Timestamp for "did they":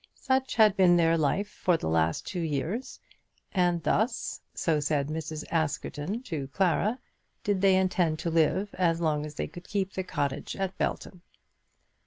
7.43-7.75